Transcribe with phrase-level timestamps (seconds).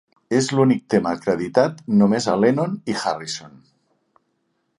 [0.37, 3.55] És l'únic tema acreditat només a Lennon i Harrison.